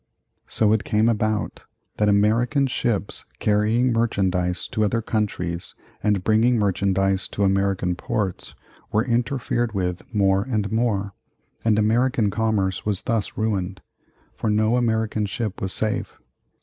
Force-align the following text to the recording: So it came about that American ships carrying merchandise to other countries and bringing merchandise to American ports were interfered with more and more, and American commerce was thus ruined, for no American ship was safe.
So 0.47 0.73
it 0.73 0.83
came 0.83 1.07
about 1.07 1.65
that 1.97 2.09
American 2.09 2.65
ships 2.65 3.23
carrying 3.37 3.93
merchandise 3.93 4.67
to 4.69 4.83
other 4.83 4.99
countries 4.99 5.75
and 6.01 6.23
bringing 6.23 6.57
merchandise 6.57 7.27
to 7.27 7.43
American 7.43 7.93
ports 7.95 8.55
were 8.91 9.05
interfered 9.05 9.73
with 9.75 10.01
more 10.11 10.41
and 10.41 10.71
more, 10.71 11.13
and 11.63 11.77
American 11.77 12.31
commerce 12.31 12.83
was 12.83 13.03
thus 13.03 13.37
ruined, 13.37 13.79
for 14.35 14.49
no 14.49 14.75
American 14.75 15.27
ship 15.27 15.61
was 15.61 15.71
safe. 15.71 16.17